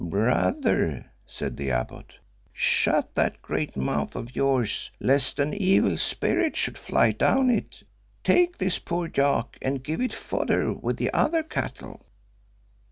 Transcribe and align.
"Brother," 0.03 1.05
said 1.27 1.57
the 1.57 1.69
abbot, 1.69 2.15
"shut 2.51 3.13
that 3.13 3.39
great 3.43 3.77
mouth 3.77 4.15
of 4.15 4.35
yours 4.35 4.89
lest 4.99 5.39
an 5.39 5.53
evil 5.53 5.95
spirit 5.95 6.57
should 6.57 6.75
fly 6.79 7.11
down 7.11 7.51
it; 7.51 7.83
take 8.23 8.57
this 8.57 8.79
poor 8.79 9.11
yak 9.15 9.59
and 9.61 9.83
give 9.83 10.01
it 10.01 10.11
fodder 10.11 10.73
with 10.73 10.97
the 10.97 11.13
other 11.13 11.43
cattle." 11.43 12.03